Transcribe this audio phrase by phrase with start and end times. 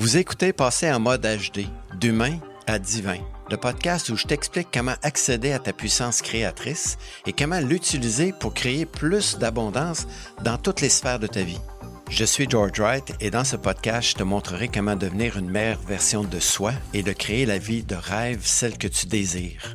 [0.00, 1.66] Vous écoutez Passer en mode HD,
[2.00, 3.18] d'humain à divin,
[3.50, 8.54] le podcast où je t'explique comment accéder à ta puissance créatrice et comment l'utiliser pour
[8.54, 10.06] créer plus d'abondance
[10.42, 11.60] dans toutes les sphères de ta vie.
[12.08, 15.82] Je suis George Wright et dans ce podcast, je te montrerai comment devenir une meilleure
[15.82, 19.74] version de soi et de créer la vie de rêve, celle que tu désires.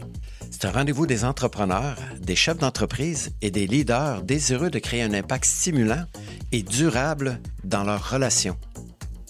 [0.49, 5.13] C'est un rendez-vous des entrepreneurs, des chefs d'entreprise et des leaders désireux de créer un
[5.13, 6.05] impact stimulant
[6.51, 8.57] et durable dans leurs relations.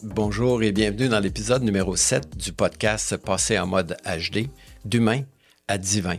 [0.04, 4.50] Bonjour et bienvenue dans l'épisode numéro 7 du podcast Passer en mode HD,
[4.84, 5.22] d'humain
[5.70, 6.18] à divin.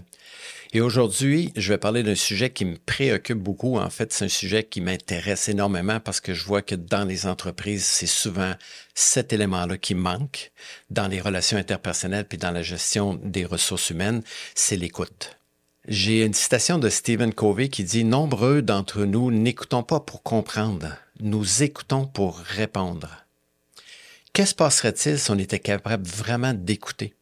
[0.73, 3.77] Et aujourd'hui, je vais parler d'un sujet qui me préoccupe beaucoup.
[3.77, 7.27] En fait, c'est un sujet qui m'intéresse énormément parce que je vois que dans les
[7.27, 8.54] entreprises, c'est souvent
[8.95, 10.52] cet élément-là qui manque
[10.88, 14.23] dans les relations interpersonnelles puis dans la gestion des ressources humaines,
[14.54, 15.37] c'est l'écoute.
[15.87, 20.96] J'ai une citation de Stephen Covey qui dit Nombreux d'entre nous n'écoutons pas pour comprendre,
[21.20, 23.26] nous écoutons pour répondre.
[24.36, 27.14] Qu'est-ce passerait-il si on était capable vraiment d'écouter?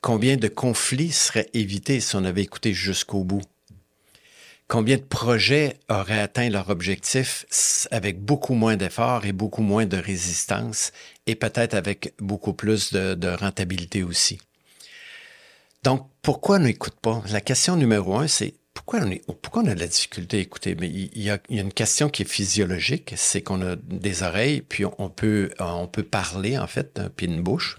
[0.00, 3.42] Combien de conflits seraient évités si on avait écouté jusqu'au bout?
[4.68, 7.44] Combien de projets auraient atteint leur objectif
[7.90, 10.92] avec beaucoup moins d'efforts et beaucoup moins de résistance
[11.26, 14.38] et peut-être avec beaucoup plus de, de rentabilité aussi?
[15.82, 17.22] Donc, pourquoi on n'écoute pas?
[17.28, 18.54] La question numéro un, c'est
[19.42, 20.74] pourquoi on, a de la difficulté à?
[20.80, 24.84] Mais il y, a, une question qui est physiologique, c'est qu'on a des oreilles, puis
[24.86, 27.76] on peut, on peut parler, en fait, puis une bouche.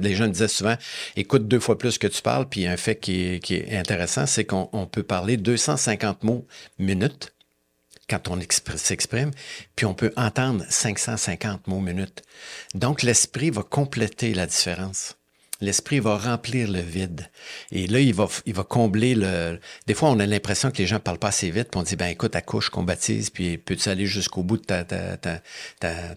[0.00, 0.76] Les gens disaient souvent,
[1.16, 4.26] écoute deux fois plus que tu parles, puis un fait qui est, qui est intéressant,
[4.26, 6.46] c'est qu'on peut parler 250 mots
[6.78, 7.32] minute
[8.10, 8.38] quand on
[8.76, 9.30] s'exprime,
[9.74, 12.22] puis on peut entendre 550 mots minute.
[12.74, 15.16] Donc, l'esprit va compléter la différence
[15.62, 17.30] l'esprit va remplir le vide.
[17.70, 19.58] Et là, il va, il va combler le...
[19.86, 21.96] Des fois, on a l'impression que les gens parlent pas assez vite, puis on dit,
[21.96, 25.38] ben écoute, accouche qu'on baptise, puis peux-tu aller jusqu'au bout de ta, ta, ta,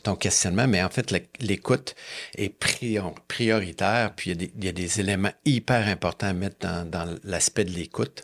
[0.04, 0.68] ton questionnement?
[0.68, 1.96] Mais en fait, l'écoute
[2.36, 6.34] est prioritaire, puis il y, a des, il y, a des, éléments hyper importants à
[6.34, 8.24] mettre dans, dans l'aspect de l'écoute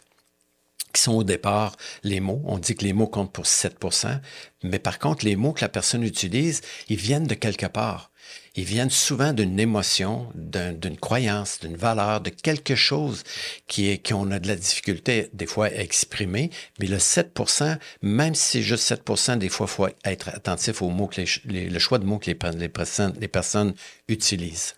[0.94, 2.42] qui sont au départ les mots.
[2.46, 4.20] On dit que les mots comptent pour 7%
[4.64, 8.11] mais par contre, les mots que la personne utilise, ils viennent de quelque part
[8.56, 13.24] ils viennent souvent d'une émotion, d'une croyance, d'une valeur, de quelque chose
[13.68, 16.50] qui est qu'on a de la difficulté des fois à exprimer.
[16.80, 20.90] Mais le 7% même si c'est juste 7% des fois, il faut être attentif aux
[20.90, 21.10] mots
[21.46, 23.74] le choix de mots que les personnes
[24.08, 24.76] utilisent.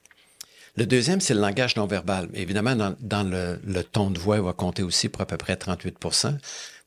[0.75, 2.29] Le deuxième, c'est le langage non verbal.
[2.33, 5.53] Évidemment, dans, le, le, ton de voix, il va compter aussi pour à peu près
[5.53, 6.35] 38%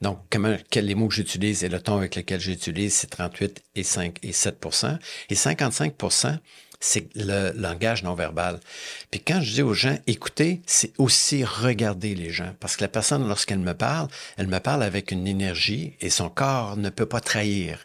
[0.01, 3.85] Donc, comment, les mots que j'utilise et le ton avec lequel j'utilise, c'est 38 et
[3.85, 4.99] 5 et 7%
[5.31, 6.39] Et 55%
[6.81, 8.61] c'est le langage non verbal.
[9.11, 12.55] Puis quand je dis aux gens, écoutez, c'est aussi regarder les gens.
[12.61, 16.29] Parce que la personne, lorsqu'elle me parle, elle me parle avec une énergie et son
[16.29, 17.85] corps ne peut pas trahir.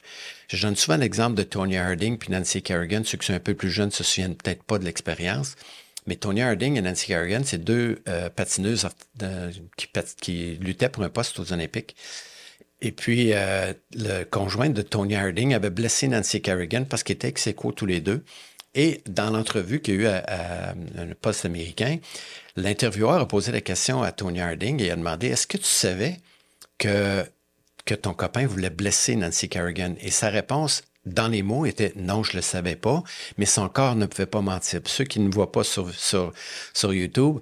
[0.50, 3.03] Je donne souvent l'exemple de Tony Harding puis Nancy Kerrigan.
[3.06, 5.56] Ceux qui sont un peu plus jeunes se souviennent peut-être pas de l'expérience.
[6.11, 8.85] Mais Tony Harding et Nancy Kerrigan, c'est deux euh, patineuses
[10.19, 11.95] qui, luttaient pour un poste aux Olympiques.
[12.81, 17.29] Et puis, euh, le conjoint de Tony Harding avait blessé Nancy Kerrigan parce qu'ils étaient
[17.29, 18.25] ex tous les deux.
[18.75, 22.00] Et dans l'entrevue qu'il y a eu à, un poste américain,
[22.57, 26.17] l'intervieweur a posé la question à Tony Harding et a demandé Est-ce que tu savais
[26.77, 27.23] que,
[27.85, 29.94] que ton copain voulait blesser Nancy Kerrigan?
[30.01, 33.03] Et sa réponse, dans les mots, était Non, je le savais pas,
[33.38, 34.81] mais son corps ne pouvait pas mentir.
[34.81, 35.91] Pour ceux qui ne voient pas sur,
[36.94, 37.39] YouTube,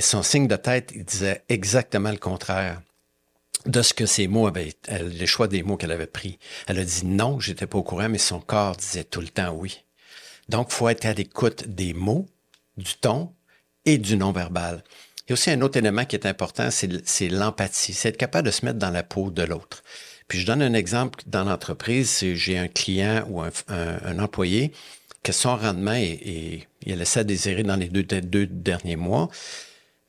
[0.00, 2.80] son signe de tête, il disait exactement le contraire
[3.66, 6.38] de ce que ces mots avaient, les choix des mots qu'elle avait pris.
[6.66, 9.52] Elle a dit non, j'étais pas au courant, mais son corps disait tout le temps
[9.52, 9.82] oui.
[10.48, 12.26] Donc, faut être à l'écoute des mots,
[12.76, 13.34] du ton
[13.84, 14.82] et du non-verbal.
[15.26, 17.92] Il y a aussi un autre élément qui est important, c'est l'empathie.
[17.92, 19.82] C'est être capable de se mettre dans la peau de l'autre.
[20.28, 22.18] Puis je donne un exemple dans l'entreprise.
[22.34, 24.72] J'ai un client ou un, employé
[25.22, 29.28] que son rendement est, il a laissé à désirer dans les deux, derniers mois.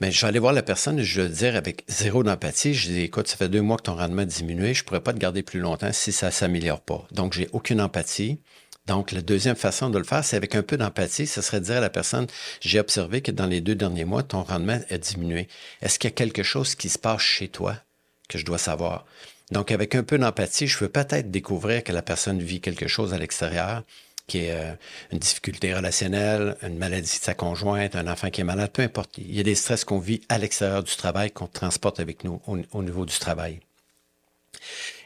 [0.02, 2.88] Mais je vais aller voir la personne et je vais dire avec zéro d'empathie, je
[2.88, 5.18] dis écoute, ça fait deux mois que ton rendement a diminué, je pourrais pas te
[5.18, 7.06] garder plus longtemps si ça s'améliore pas.
[7.12, 8.40] Donc j'ai aucune empathie.
[8.90, 11.28] Donc, la deuxième façon de le faire, c'est avec un peu d'empathie.
[11.28, 12.26] Ce serait de dire à la personne,
[12.60, 15.48] j'ai observé que dans les deux derniers mois, ton rendement a diminué.
[15.84, 17.76] Est-ce qu'il y a quelque chose qui se passe chez toi
[18.30, 19.06] que je dois savoir?
[19.52, 23.14] Donc, avec un peu d'empathie, je peux peut-être découvrir que la personne vit quelque chose
[23.14, 23.84] à l'extérieur,
[24.28, 24.74] qui est euh,
[25.12, 29.18] une difficulté relationnelle, une maladie de sa conjointe, un enfant qui est malade, peu importe.
[29.18, 32.40] Il y a des stress qu'on vit à l'extérieur du travail, qu'on transporte avec nous
[32.46, 33.60] au niveau du travail.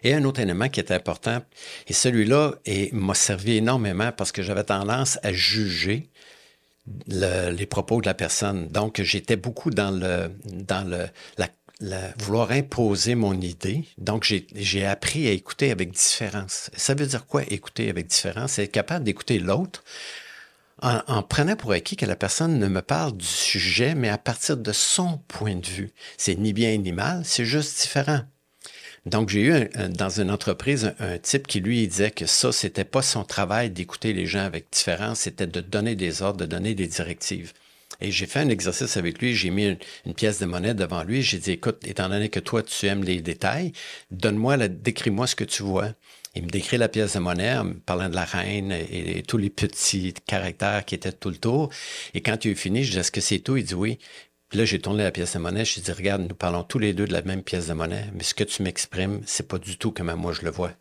[0.04, 1.42] Et un autre élément qui est important,
[1.88, 2.56] et celui-là
[2.92, 6.10] m'a servi énormément parce que j'avais tendance à juger
[7.07, 8.68] les propos de la personne.
[8.68, 11.07] Donc, j'étais beaucoup dans le, dans le,
[11.38, 11.48] la,
[12.19, 13.85] vouloir imposer mon idée.
[13.97, 16.69] Donc, j'ai appris à écouter avec différence.
[16.75, 18.53] Ça veut dire quoi, écouter avec différence?
[18.53, 19.83] C'est être capable d'écouter l'autre
[20.81, 24.57] en, prenant pour acquis que la personne ne me parle du sujet, mais à partir
[24.57, 25.91] de son point de vue.
[26.18, 28.21] C'est ni bien ni mal, c'est juste différent.
[29.06, 33.01] Donc, j'ai eu dans une entreprise un, type qui lui disait que ça, c'était pas
[33.01, 36.88] son travail d'écouter les gens avec différence, c'était de donner des ordres, de donner des
[36.88, 37.53] directives.
[38.01, 41.22] Et j'ai fait un exercice avec lui, j'ai mis une, pièce de monnaie devant lui,
[41.22, 43.72] j'ai dit, écoute, étant donné que toi, tu aimes les détails,
[44.12, 45.94] donne-moi, décris-moi ce que tu vois.
[46.36, 49.38] Il me décrit la pièce de monnaie en me parlant de la reine et, tous
[49.38, 51.69] les petits caractères qui étaient tout le tour.
[52.16, 53.56] Et quand il a fini, je dis, est-ce que c'est tout?
[53.56, 54.00] Il dit oui.
[54.50, 55.66] Puis là, j'ai tourné la pièce de monnaie.
[55.66, 57.74] Je lui ai dit, regarde, nous parlons tous les deux de la même pièce de
[57.74, 60.74] monnaie, mais ce que tu m'exprimes, c'est pas du tout comme moi je le vois.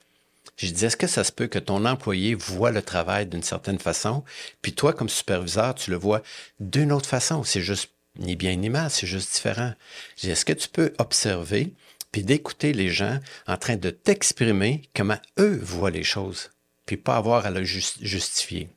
[0.57, 3.79] Je dis, est-ce que ça se peut que ton employé voit le travail d'une certaine
[3.79, 4.23] façon,
[4.61, 6.23] puis toi, comme superviseur, tu le vois
[6.61, 7.43] d'une autre façon?
[7.43, 9.73] C'est juste ni bien ni mal, c'est juste différent.
[10.17, 11.73] Je dis, est-ce que tu peux observer
[12.13, 16.51] puis d'écouter les gens en train de t'exprimer comment eux voient les choses,
[16.85, 18.69] puis pas avoir à le justifier?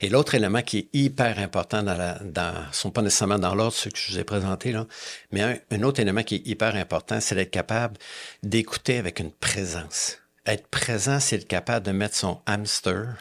[0.00, 3.74] Et l'autre élément qui est hyper important dans la, dans, sont pas nécessairement dans l'ordre
[3.74, 4.88] ceux que je vous ai présentés là,
[5.30, 7.98] mais un, un autre élément qui est hyper important, c'est d'être capable
[8.42, 10.21] d'écouter avec une présence.
[10.46, 13.16] Être présent, c'est être capable de mettre son hamster,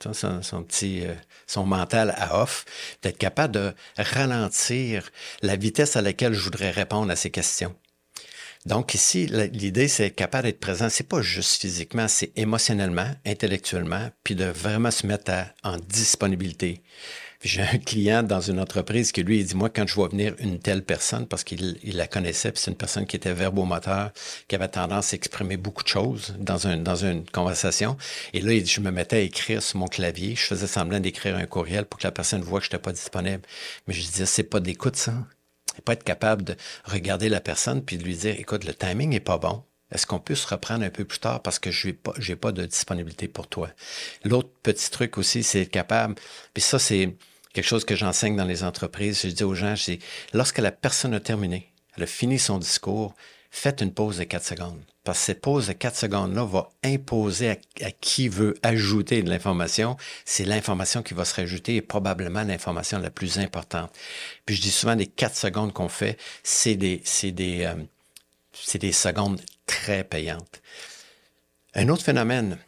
[0.00, 1.14] son, petit, euh,
[1.46, 2.64] son mental à off,
[3.02, 5.08] d'être capable de ralentir
[5.42, 7.74] la vitesse à laquelle je voudrais répondre à ces questions.
[8.66, 10.88] Donc ici, l'idée, c'est être capable d'être présent.
[10.88, 15.32] C'est pas juste physiquement, c'est émotionnellement, intellectuellement, puis de vraiment se mettre
[15.62, 16.82] en disponibilité.
[17.44, 20.34] J'ai un client dans une entreprise qui lui il dit moi quand je vois venir
[20.38, 24.12] une telle personne parce qu'il la connaissait, puis c'est une personne qui était verbomoteur,
[24.48, 27.98] qui avait tendance à exprimer beaucoup de choses dans un dans une conversation.
[28.32, 31.00] Et là, il dit, je me mettais à écrire sur mon clavier, je faisais semblant
[31.00, 33.42] d'écrire un courriel pour que la personne voit que je n'étais pas disponible.
[33.86, 35.12] Mais je disais c'est pas d'écoute ça
[35.76, 39.10] et pas être capable de regarder la personne puis de lui dire, écoute, le timing
[39.10, 39.62] n'est pas bon.
[39.92, 42.36] Est-ce qu'on peut se reprendre un peu plus tard parce que je n'ai pas, j'ai
[42.36, 43.68] pas de disponibilité pour toi?
[44.24, 46.14] L'autre petit truc aussi, c'est être capable,
[46.54, 47.14] puis ça, c'est
[47.54, 49.22] quelque chose que j'enseigne dans les entreprises.
[49.22, 50.00] Je dis aux gens, c'est
[50.34, 53.14] lorsque la personne a terminé, elle a fini son discours,
[53.50, 54.82] faites une pause de 4 secondes.
[55.04, 57.56] Parce que cette pause de 4 secondes-là va imposer à,
[58.00, 59.96] qui veut ajouter de l'information.
[60.24, 63.92] C'est l'information qui va se rajouter et probablement l'information la plus importante.
[64.44, 66.18] Puis je dis souvent, les 4 secondes qu'on fait,
[66.66, 67.76] euh,
[68.52, 70.60] c'est des secondes très payantes.
[71.74, 72.58] Un autre phénomène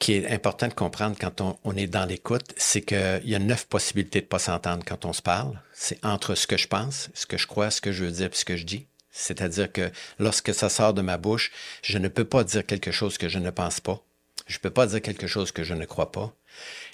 [0.00, 3.66] qui est important de comprendre quand on, est dans l'écoute, c'est qu'il y a neuf
[3.66, 5.60] possibilités de pas s'entendre quand on se parle.
[5.74, 8.30] C'est entre ce que je pense, ce que je crois, ce que je veux dire,
[8.30, 8.86] puis ce que je dis.
[9.12, 11.52] C'est-à-dire que lorsque ça sort de ma bouche,
[11.82, 14.02] je ne peux pas dire quelque chose que je ne pense pas.
[14.46, 16.32] Je ne peux pas dire quelque chose que je ne crois pas.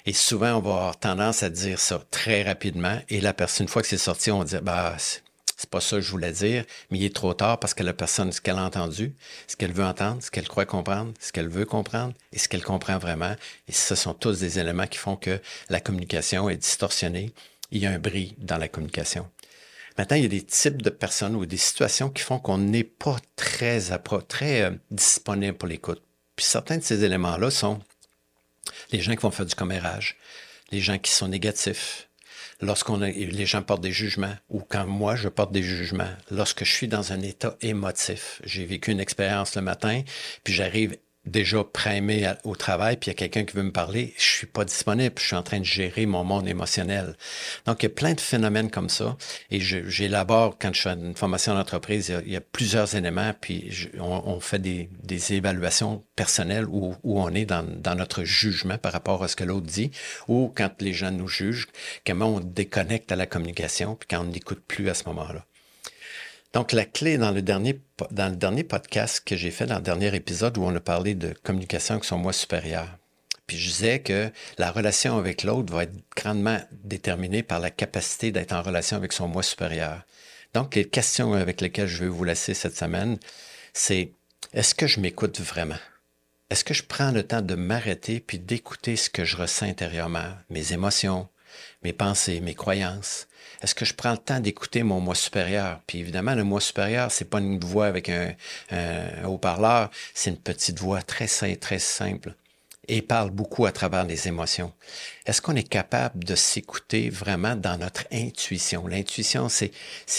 [0.05, 2.99] Et souvent, on va avoir tendance à dire ça très rapidement.
[3.09, 4.97] Et la personne, une fois que c'est sorti, on va dire, bah,
[5.57, 7.93] c'est pas ça que je voulais dire, mais il est trop tard parce que la
[7.93, 9.15] personne, ce qu'elle a entendu,
[9.47, 12.63] ce qu'elle veut entendre, ce qu'elle croit comprendre, ce qu'elle veut comprendre et ce qu'elle
[12.63, 13.35] comprend vraiment.
[13.67, 17.33] Et ce sont tous des éléments qui font que la communication est distorsionnée.
[17.71, 19.27] Il y a un bris dans la communication.
[19.97, 22.83] Maintenant, il y a des types de personnes ou des situations qui font qu'on n'est
[22.83, 23.81] pas très,
[24.27, 26.03] très euh, disponible pour l'écoute.
[26.35, 27.79] Puis certains de ces éléments-là sont
[28.91, 30.17] les gens qui vont faire du commérage,
[30.71, 32.06] les gens qui sont négatifs,
[32.61, 36.71] lorsqu'on les gens portent des jugements ou quand moi je porte des jugements, lorsque je
[36.71, 40.01] suis dans un état émotif, j'ai vécu une expérience le matin,
[40.43, 44.13] puis j'arrive déjà primé au travail, puis il y a quelqu'un qui veut me parler,
[44.17, 47.15] je suis pas disponible, je suis en train de gérer mon monde émotionnel.
[47.65, 49.17] Donc, il y a plein de phénomènes comme ça.
[49.51, 54.39] Et j'élabore, quand je fais une formation d'entreprise, il, y a plusieurs éléments, puis on,
[54.39, 54.89] fait des,
[55.33, 59.65] évaluations personnelles où, on est dans, dans, notre jugement par rapport à ce que l'autre
[59.65, 59.91] dit,
[60.27, 61.67] ou quand les gens nous jugent,
[62.05, 65.45] comment on déconnecte à la communication, puis quand on n'écoute plus à ce moment-là.
[66.57, 70.63] Donc, la clé dans le dernier, podcast que j'ai fait, dans le dernier épisode où
[70.63, 72.87] on a parlé de communication avec son moi supérieur,
[73.45, 78.31] puis je disais que la relation avec l'autre va être grandement déterminée par la capacité
[78.31, 80.01] d'être en relation avec son moi supérieur.
[80.55, 83.19] Donc, les questions avec lesquelles je vais vous laisser cette semaine,
[83.73, 84.09] c'est
[84.53, 85.77] est-ce que je m'écoute vraiment?
[86.49, 90.33] Est-ce que je prends le temps de m'arrêter puis d'écouter ce que je ressens intérieurement,
[90.49, 91.29] mes émotions,
[91.83, 93.27] mes pensées, mes croyances?
[93.61, 95.81] Est-ce que je prends le temps d'écouter mon moi supérieur?
[95.87, 98.33] Puis évidemment, le moi supérieur, c'est pas une voix avec un,
[99.25, 102.33] haut-parleur, c'est une petite voix très, très simple
[102.87, 104.73] et parle beaucoup à travers les émotions.
[105.25, 108.87] Est-ce qu'on est capable de s'écouter vraiment dans notre intuition?
[108.87, 109.71] L'intuition, c'est,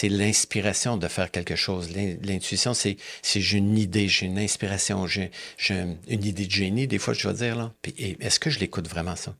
[0.03, 1.89] l'inspiration de faire quelque chose.
[2.21, 5.31] L'intuition, c'est, j'ai une idée, j'ai une inspiration, j'ai,
[5.69, 7.73] une idée de génie, des fois, je dois dire, là.
[7.97, 9.35] Est-ce que je l'écoute vraiment, ça?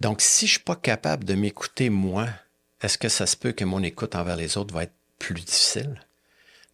[0.00, 2.28] Donc, si je suis pas capable de m'écouter moi,
[2.82, 6.00] est-ce que ça se peut que mon écoute envers les autres va être plus difficile?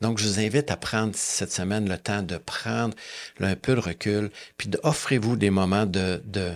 [0.01, 2.95] Donc, je vous invite à prendre cette semaine le temps de prendre
[3.41, 6.53] un peu de recul, puis d'offrez-vous des moments de, de,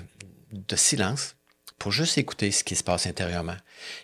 [0.52, 1.34] de silence
[1.78, 3.56] pour juste écouter ce qui se passe intérieurement.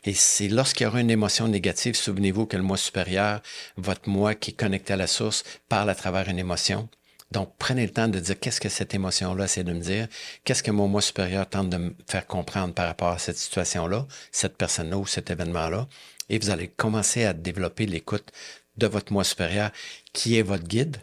[0.02, 3.40] Et c'est lorsqu'il y aura une émotion négative, souvenez-vous que le moi supérieur,
[3.76, 6.88] votre moi qui est connecté à la source, parle à travers une émotion.
[7.30, 10.08] Donc, prenez le temps de dire qu'est-ce que cette émotion-là essaie de me dire,
[10.44, 14.06] qu'est-ce que mon moi supérieur tente de me faire comprendre par rapport à cette situation-là,
[14.32, 15.88] cette personne-là ou cet événement-là?
[16.30, 18.32] Et vous allez commencer à développer l'écoute
[18.78, 19.70] de votre moi supérieur,
[20.12, 20.96] qui est votre guide,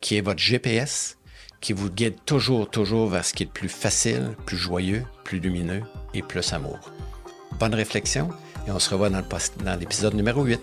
[0.00, 1.18] qui est votre GPS,
[1.60, 5.40] qui vous guide toujours, toujours vers ce qui est le plus facile, plus joyeux, plus
[5.40, 5.82] lumineux
[6.14, 6.78] et plus amour.
[7.58, 8.30] Bonne réflexion
[8.66, 10.60] et on se revoit dans l'épisode numéro 8.